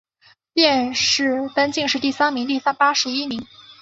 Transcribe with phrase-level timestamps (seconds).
[0.55, 3.45] 殿试登进士第三甲第八十一名。